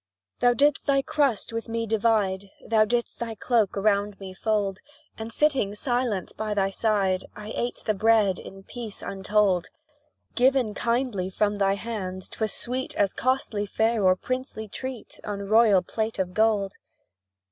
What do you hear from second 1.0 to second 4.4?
crust with me divide, Thou didst thy cloak around me